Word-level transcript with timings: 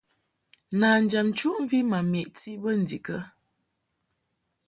Nanjam 0.79 1.27
nchuʼmvi 1.31 1.79
ma 1.91 1.99
meʼti 2.11 2.51
bə 2.61 2.69
ndikə? 2.81 3.17